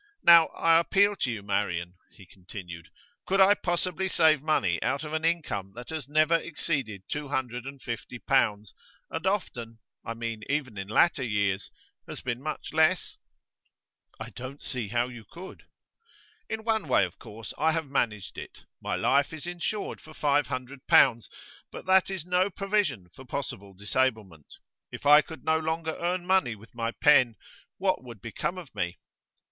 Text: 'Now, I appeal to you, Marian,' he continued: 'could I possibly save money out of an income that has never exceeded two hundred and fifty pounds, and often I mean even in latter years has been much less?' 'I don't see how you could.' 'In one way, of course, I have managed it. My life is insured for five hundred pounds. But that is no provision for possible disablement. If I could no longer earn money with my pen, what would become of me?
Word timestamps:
'Now, 0.23 0.47
I 0.57 0.79
appeal 0.79 1.15
to 1.17 1.31
you, 1.31 1.43
Marian,' 1.43 1.93
he 2.17 2.25
continued: 2.25 2.89
'could 3.27 3.39
I 3.39 3.53
possibly 3.53 4.09
save 4.09 4.41
money 4.41 4.81
out 4.81 5.03
of 5.03 5.13
an 5.13 5.23
income 5.23 5.73
that 5.75 5.89
has 5.89 6.09
never 6.09 6.33
exceeded 6.37 7.03
two 7.07 7.27
hundred 7.27 7.67
and 7.67 7.79
fifty 7.83 8.17
pounds, 8.17 8.73
and 9.11 9.27
often 9.27 9.77
I 10.03 10.15
mean 10.15 10.41
even 10.49 10.75
in 10.75 10.87
latter 10.87 11.21
years 11.21 11.69
has 12.07 12.19
been 12.19 12.41
much 12.41 12.73
less?' 12.73 13.17
'I 14.19 14.31
don't 14.31 14.61
see 14.63 14.87
how 14.87 15.07
you 15.07 15.23
could.' 15.23 15.65
'In 16.49 16.63
one 16.63 16.87
way, 16.87 17.05
of 17.05 17.19
course, 17.19 17.53
I 17.59 17.71
have 17.73 17.85
managed 17.85 18.39
it. 18.39 18.63
My 18.81 18.95
life 18.95 19.31
is 19.31 19.45
insured 19.45 20.01
for 20.01 20.15
five 20.15 20.47
hundred 20.47 20.87
pounds. 20.87 21.29
But 21.71 21.85
that 21.85 22.09
is 22.09 22.25
no 22.25 22.49
provision 22.49 23.09
for 23.13 23.23
possible 23.23 23.75
disablement. 23.75 24.47
If 24.91 25.05
I 25.05 25.21
could 25.21 25.43
no 25.45 25.59
longer 25.59 25.95
earn 25.99 26.25
money 26.25 26.55
with 26.55 26.73
my 26.73 26.89
pen, 26.89 27.35
what 27.77 28.03
would 28.03 28.19
become 28.19 28.57
of 28.57 28.73
me? 28.73 28.97